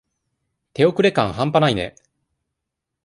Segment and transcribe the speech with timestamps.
[0.73, 1.95] 手遅れ感はんぱないね。